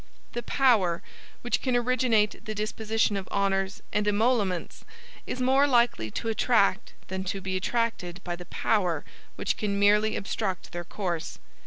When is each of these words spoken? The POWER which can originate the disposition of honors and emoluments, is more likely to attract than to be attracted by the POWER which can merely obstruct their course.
The 0.31 0.41
POWER 0.41 1.03
which 1.43 1.61
can 1.61 1.75
originate 1.77 2.45
the 2.45 2.55
disposition 2.55 3.15
of 3.15 3.27
honors 3.29 3.83
and 3.93 4.07
emoluments, 4.07 4.83
is 5.27 5.39
more 5.39 5.67
likely 5.67 6.09
to 6.09 6.27
attract 6.27 6.93
than 7.09 7.23
to 7.25 7.39
be 7.39 7.55
attracted 7.55 8.19
by 8.23 8.35
the 8.35 8.45
POWER 8.45 9.05
which 9.35 9.57
can 9.57 9.77
merely 9.77 10.15
obstruct 10.15 10.71
their 10.71 10.83
course. 10.83 11.37